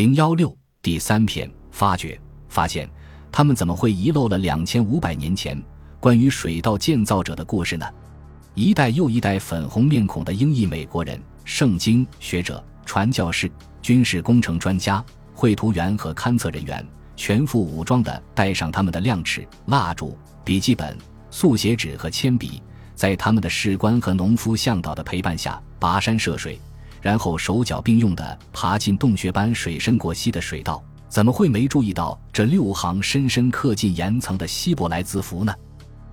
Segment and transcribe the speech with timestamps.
[0.00, 2.18] 零幺六第三篇发掘
[2.48, 2.88] 发现，
[3.30, 5.62] 他们怎么会遗漏了两千五百年前
[6.00, 7.86] 关于水稻建造者的故事呢？
[8.54, 13.52] 一代又一代粉红面孔的英裔美国人、圣经学者、传教士、
[13.82, 16.82] 军事工程专家、绘图员和勘测人员，
[17.14, 20.96] 全副武装地带上他们的量尺、蜡烛、笔记本、
[21.30, 22.62] 速写纸和铅笔，
[22.94, 26.58] 在他们的士官和农夫向导的陪伴下跋山涉水。
[27.00, 35.54] 然后手脚并用地爬进洞穴般水深过膝的水道，怎么会没注意到这六行深深刻进岩层的希伯来字符呢？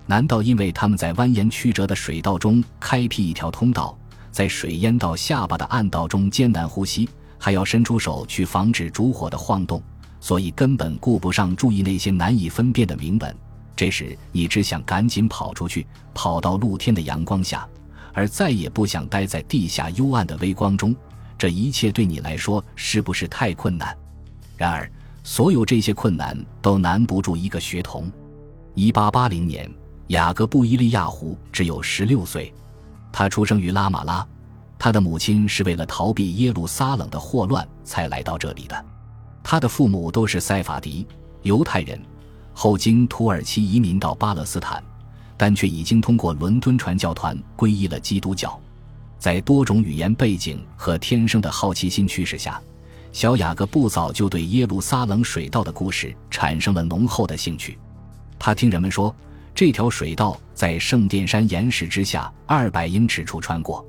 [0.05, 3.97] 难道因为他们在蜿蜒曲折的水道中开辟一条通道，
[4.31, 9.83] 在水淹到下巴的暗道中艰难呼吸，还要伸出手去防止烛火的晃动，
[10.21, 13.35] 所以根本顾不上注意那些难以分辨的铭文？
[13.75, 17.67] 这时你只想赶紧跑出去，跑到露天的阳光下。
[18.17, 20.95] 而再也不想待在地下幽暗的微光中，
[21.37, 23.95] 这一切对你来说是不是太困难？
[24.57, 24.91] 然而，
[25.23, 28.11] 所有这些困难都难不住一个学童。
[28.73, 29.71] 一八八零年，
[30.07, 32.51] 雅各布·伊利亚胡只有十六岁，
[33.11, 34.27] 他出生于拉马拉，
[34.79, 38.85] 他的母亲是为了逃避耶路撒冷的祸乱才来到这里的，
[39.43, 41.05] 他的父母都是塞法迪
[41.43, 42.01] 犹太人，
[42.51, 44.83] 后经土耳其移民到巴勒斯坦。
[45.37, 48.59] 但却已经通过伦敦传教团皈依了基督教，
[49.19, 52.59] 在多种语言背景和天生的好奇心驱使下，
[53.13, 57.77] 小雅各布早就对耶路撒冷水道的故事产生了浓厚的兴趣。
[58.39, 59.15] 他听人们说，
[59.53, 63.85] 这条水道在圣殿山岩石之下二百英尺处穿过，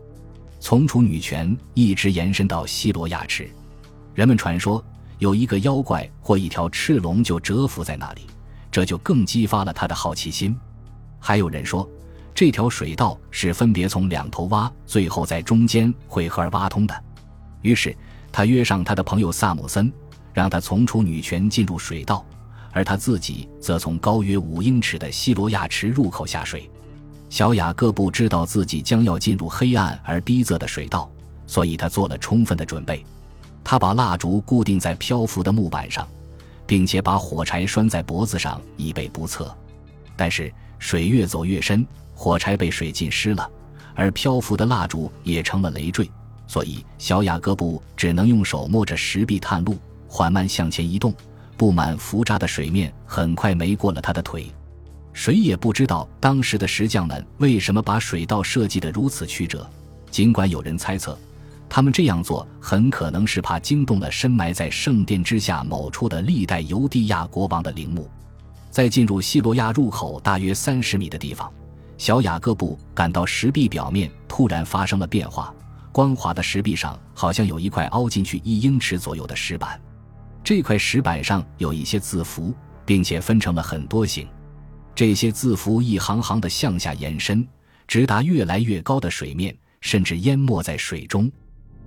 [0.61, 3.51] 从处女泉一直延伸到西罗亚池。
[4.15, 4.83] 人们传说
[5.19, 8.23] 有一个妖怪或一条赤龙就蛰伏在那里，
[8.71, 10.57] 这就更激发了他的好奇心。
[11.19, 11.89] 还有人说，
[12.35, 17.05] 这条水道是分别从两头挖，最后在中间汇合而挖通的。
[17.63, 17.95] 于是
[18.31, 19.93] 他约上他的朋友萨姆森，
[20.33, 22.25] 让他从处女泉进入水道，
[22.71, 26.71] 而他自己则从高约五英尺的西罗亚池入口下水。
[27.29, 31.11] 小雅各布知道自己将要进入黑暗而逼仄的水道，
[31.47, 33.05] 所以他做了充分的准备。
[33.65, 36.07] 他把蜡烛固定在漂浮的木板上，
[36.67, 39.53] 并且把火柴拴在脖子上以备不测。
[40.17, 40.55] 但是。
[40.79, 43.51] 水越走越深，火柴被水浸湿了，
[43.95, 46.11] 而漂浮的蜡烛也成了累赘，
[46.47, 51.15] 所以小雅各布只能用手摸着石壁探路，缓慢向前移动。
[51.57, 54.47] 布满浮渣的水面很快没过了他的腿。
[55.13, 59.69] 谁也不知道当时的石匠们为什么把水道设计得如此曲折，
[60.09, 61.19] 尽管有人猜测，
[61.69, 68.09] 他们这样做很可能是怕惊动了深埋在圣殿之下某处的历代犹地亚国王的陵墓。
[68.71, 71.53] 在进入西罗亚入口大约三十米的地方，
[71.97, 75.53] 小雅各布感到石壁表面突然发生了变化，
[75.91, 79.81] 光滑的石壁上好像有一块凹进去一英尺左右的石板。
[80.45, 82.55] 这块石板上有一些字符，
[82.87, 84.27] 并且分成了很多形。
[84.95, 87.47] 这些字符一行行的向下延伸，
[87.87, 91.31] 直达越来越高的水面，甚至淹没在水中。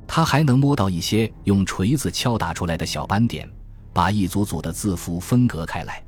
[0.07, 3.49] 他还能摸到一些用锤子敲打出来的小斑点，
[3.93, 6.03] 把一组组的字符分隔开来。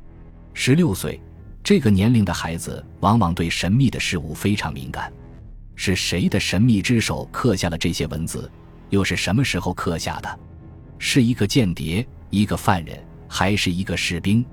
[0.54, 1.20] 十六岁，
[1.64, 5.12] 这个年龄的孩子往往对神秘的事物非常敏感。
[5.76, 8.50] 是谁的神秘之手刻下了这些文字？
[8.90, 10.40] 又是什么时候刻下的？
[11.00, 14.46] 是一个间谍，一个犯人，还是一个士兵？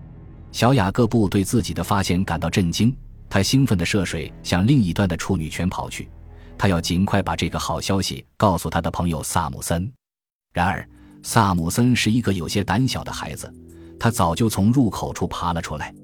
[0.50, 2.96] 小雅各布对自己的发现感到震惊，
[3.28, 6.08] 他兴奋地涉水向另一端的处女泉跑去，
[6.56, 9.92] 他要尽快把这个好消息告诉他的朋友萨姆森。
[10.52, 10.88] 然而，
[11.22, 13.52] 萨姆森是一个有些胆小的孩子。
[14.00, 15.94] 他早就从入口处爬了出来，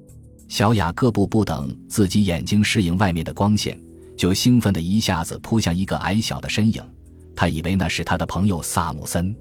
[0.47, 3.75] 小雅各布不等自己眼睛适应外面的光线，
[4.15, 6.79] 就兴奋地一下子扑向一个矮小的身影。
[7.35, 9.35] 他以为那是他的朋友萨姆森，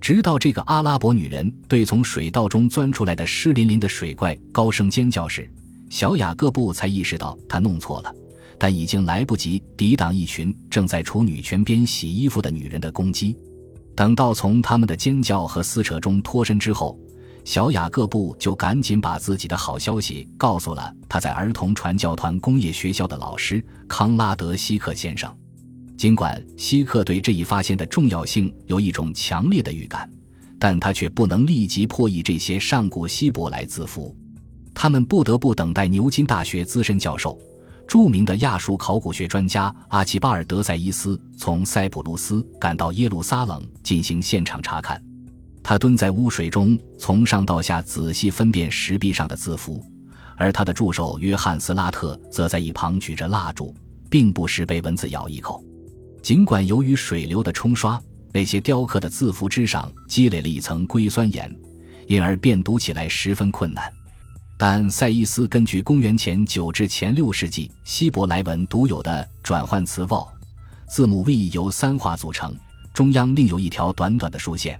[0.00, 5.46] 直到这个阿拉伯女人对从水道中钻出来的湿淋淋的水怪高声尖叫时，
[5.90, 8.10] 小雅各布才意识到他弄错了，
[8.58, 13.36] 但已经来不及抵挡一群正在处女泉边洗衣服的女人的攻击。
[13.94, 16.98] 等到从他们的尖叫和撕扯中脱身之后。
[17.44, 25.34] 小雅各布就赶紧把自己的好消息告诉了他在儿童传教团工业学校的老师康拉德·希克先生。
[25.96, 30.08] 尽管希克对这一发现的重要性有一种强烈的预感，
[30.58, 34.16] 但他却不能立即破译这些上古希伯来字符。
[34.72, 37.38] 他们不得不等待牛津大学资深教授、
[37.86, 45.02] 著名的亚述考古学专家阿奇巴尔德塞伊斯从塞浦路斯赶到耶路撒冷进行现场查看。
[45.62, 49.84] 他蹲在污水中，从上到下仔细分辨石壁上的字符，
[50.36, 53.74] 而他的助手约翰斯拉特则在一旁举着蜡烛，
[54.08, 55.62] 并不时被蚊子咬一口。
[56.22, 58.00] 尽管由于水流的冲刷，
[58.32, 61.54] 那些雕刻的字符之上积累了一层硅酸盐，
[62.06, 63.90] 因而辨读起来十分困难。
[64.58, 70.18] 但塞伊斯根据公元前九至前六世纪希伯来文独有的转换词 v
[70.86, 72.54] 字母 “v” 由三画组成，
[72.92, 74.78] 中央另有一条短短的竖线，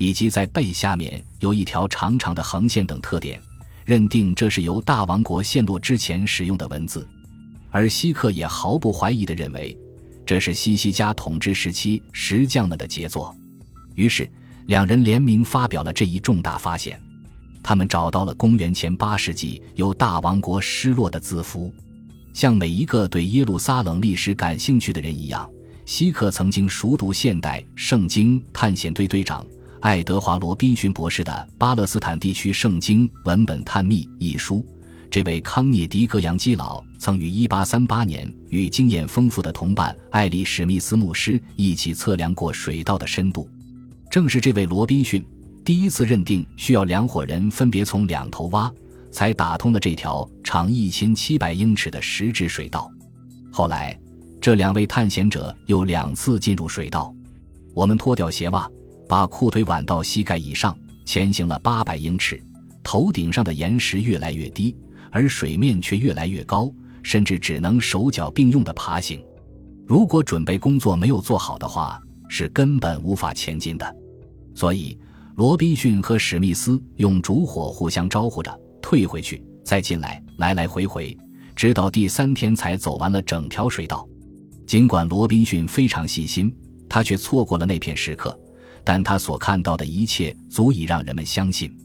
[0.00, 3.38] 以及在背下面有一条长长的横线等特点，
[3.84, 7.06] 认定这是由大王国陷落之前使用的文字。
[7.70, 9.76] 而希克也毫不怀疑地认为，
[10.24, 13.36] 这是西西家统治时期石匠们的杰作。
[13.94, 14.26] 于是，
[14.68, 16.98] 两人联名发表了这一重大发现。
[17.62, 21.70] 他们找到了公元前八世纪由大王国失落的字符。
[22.32, 25.46] 像每一个对耶路撒冷历史感兴趣的人一样，
[25.84, 29.44] 希克曾经熟读现代圣经探险队队长
[29.80, 34.64] 爱德华·罗宾逊博士的《巴勒斯坦地区圣经文本探秘》一书。
[35.10, 43.48] 这位康涅狄格扬基佬曾于1838年与经验丰富的同伴艾利史密斯牧师一起测量过水道的深度。
[44.10, 45.24] 正是这位罗宾逊。
[45.64, 48.70] 第一次认定需要两伙人分别从两头挖，
[49.10, 52.90] 才打通了这条长一千七百英尺的石质水道。
[53.50, 53.98] 后来，
[54.42, 57.14] 这两位探险者又两次进入水道。
[57.74, 58.68] 我们脱掉鞋袜，
[59.10, 62.40] 把裤腿挽到膝盖以上，前行了八百英尺。
[62.80, 64.76] 头顶上的岩石越来越低，
[65.10, 66.72] 而水面却越来越高，
[67.02, 69.20] 甚至只能手脚并用的爬行。
[69.84, 73.96] 如果准备工作没有做好的话，是根本无法前进的。
[74.54, 74.96] 所以。
[75.36, 81.16] 罗宾逊和史密斯用烛火互相招呼着，退回去，再进来，来来回回，
[81.56, 84.06] 直到第三天才走完了整条水道。
[84.66, 86.54] 尽管罗宾逊非常细心，
[86.90, 88.38] 他却错过了那片时刻。
[88.84, 91.76] 但他所看到的一切足以让人们相信，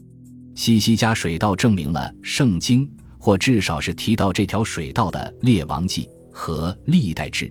[0.54, 7.46] 西西加水道证明了圣经，或至少是提到这条水道的《列王记》和《历代志》，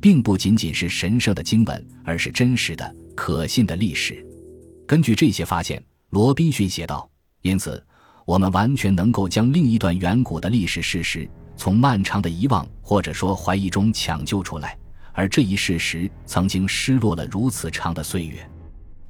[0.00, 4.26] 并不仅仅是神圣的经文，而是真实的、可信的历史。
[4.86, 7.08] 根据这些发现，罗宾逊写道
[7.42, 7.82] ：“因此，
[8.26, 14.76] 我们完全能够将另一段远古的历史事实从漫长的遗忘或者说怀疑中抢救出来，
[15.12, 18.44] 而这一事实曾经失落了如此长的岁月，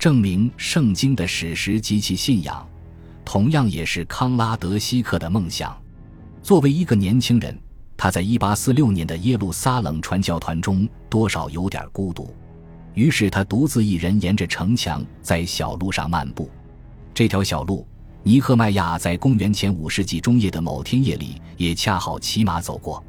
[0.00, 2.66] 证明圣经的史实及其信仰，
[3.22, 5.78] 同样也是康拉德希克的梦想。
[6.42, 7.54] 作为一个年轻人，
[7.98, 12.34] 他在1846年的耶路撒冷传教团中多少有点孤独。”
[12.96, 16.50] 于是他独自一人沿着城墙在小路上漫步。
[17.12, 17.86] 这条小路，
[18.22, 23.04] 尼赫迈亚在公元前五世纪中叶的某天夜里也恰好骑马走过。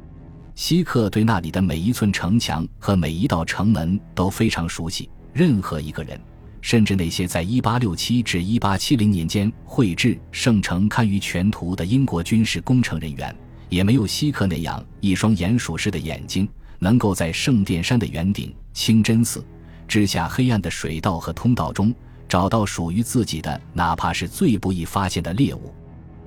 [0.54, 5.08] 希克对那里的每一寸城墙和每一道城门都非常熟悉。
[5.32, 6.20] 任何一个人，
[6.62, 13.36] 甚至那些在1867至1870年间绘制圣城堪舆全图的英国军事工程人员，
[13.68, 16.48] 也没有希克那样一双鼹鼠式的眼睛，
[16.78, 19.44] 能够在圣殿山的圆顶清真寺。
[19.88, 21.92] 之下黑暗的水道和通道中，
[22.28, 25.74] 找到属于自己的，哪怕是最不易发现的猎物。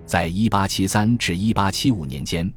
[0.06, 2.54] 在1873至1875年间，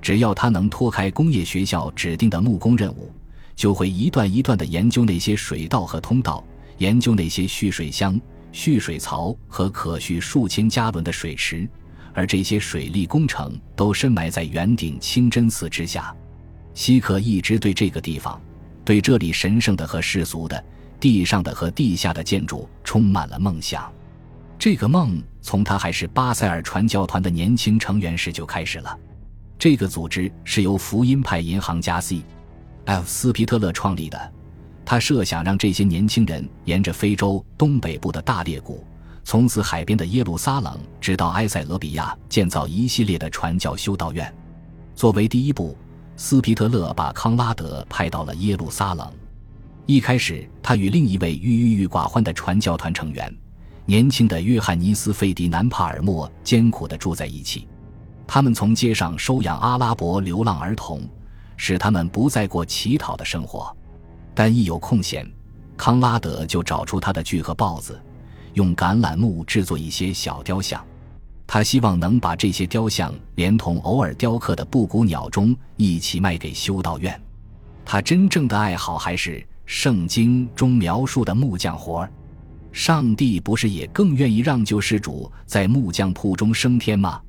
[0.00, 3.12] 只要他能脱开工业学校指定的木工任务，
[3.54, 6.42] 就会一段一段地研究那些水道和通道，
[6.78, 8.20] 研究那些蓄水箱、
[8.50, 11.68] 蓄水槽和可蓄数千加仑的水池。
[12.14, 16.12] 而这些水利工程都深埋在圆顶清真寺之下。
[16.74, 18.40] 希克一直对这个地方。
[18.88, 20.64] 对这里神圣的和世俗的、
[20.98, 23.92] 地上的和地下的建筑充满了梦想。
[24.58, 28.98] 这个梦从他还是巴塞尔传教团的年轻成员时就开始了。
[29.58, 33.04] 这个组织是由福音派银行家 C.F.
[33.04, 34.32] 斯皮特勒创立的。
[34.90, 38.82] 他设想让这些年轻人沿着非洲东北部的大裂谷，
[39.22, 44.34] 从此海边的耶路撒冷，直到埃塞俄比亚，建造一系列的传教修道院。
[44.94, 45.76] 作为第一步。
[46.16, 49.12] 斯皮特勒把康拉德派到了耶路撒冷。
[49.84, 53.32] 一开始，他与另一位郁郁寡欢的传教团成员，
[53.84, 57.68] 年轻的约翰尼斯·费迪南·帕尔默艰苦地住在一起。
[58.26, 61.02] 他们从街上收养阿拉伯流浪儿童，
[61.58, 63.76] 使他们不再过乞讨的生活。
[64.38, 65.28] 但一有空闲，
[65.76, 68.00] 康拉德就找出他的锯和刨子，
[68.54, 70.80] 用橄榄木制作一些小雕像。
[71.44, 77.20] 他希望能把这些雕像连同偶尔雕刻的布谷鸟钟一起卖给修道院。
[77.84, 82.12] 他真正的爱好还是圣经中描述的木匠活儿。
[82.70, 87.20] 上帝不是也更愿意让救世主在木匠铺中升天吗？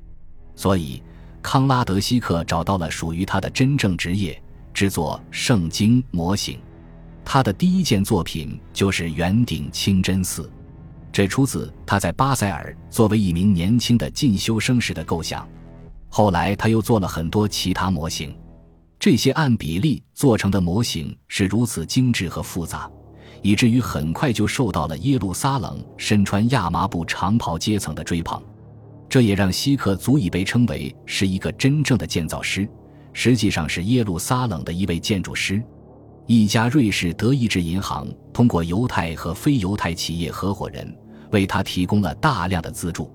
[0.54, 1.02] 所以，
[1.42, 4.40] 康拉德希克找到了属于他的真正职业——
[4.72, 6.56] 制作圣经模型。
[7.24, 10.50] 他的第一件作品就是圆顶清真寺。
[11.12, 15.46] 这出自他在巴塞尔作为一名年轻的进修生时的构想。
[16.08, 18.34] 后来，他又做了很多其他模型。
[18.98, 22.90] 这些按比例做成的模型是如此精致和复杂，
[23.42, 28.42] 以至于很快就受到了耶路撒冷身穿亚麻布长袍阶层的追捧。
[29.08, 32.68] 这也让希克足以被称为是一个真正的建造师，
[33.12, 35.62] 实际上是耶路撒冷的一位建筑师。
[36.32, 40.96] 一家瑞士德意志银行通过犹太和非犹太企业合伙人
[41.32, 43.10] 为他提供了大量的资助，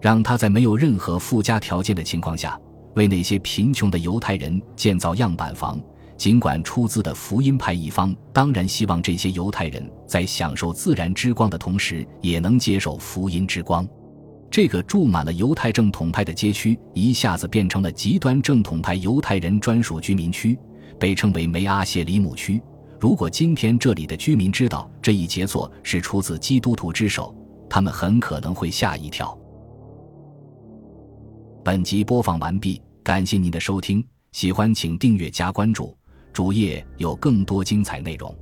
[0.00, 2.58] 让他在没有任何附加条件的情况下
[2.94, 5.78] 为那些贫穷的犹太人建造样板房。
[6.16, 13.86] 尽管出资的福音派一方当然希望这些犹太人在享受自然之光的同时也能接受福音之光，
[14.50, 20.58] 这个住满了犹太正统派的街区一下子变成了极端正统派犹太人专属居民区。
[20.98, 22.62] 被称为梅阿谢里姆区。
[22.98, 27.34] 如果今天这里的居民知道这一杰作是出自基督徒之手，
[27.68, 29.38] 他们很可能会吓一跳。
[31.62, 35.96] 本集播放完毕，感谢您的收听，喜欢请订阅加关注，
[36.32, 38.34] 主页有更多精彩内容。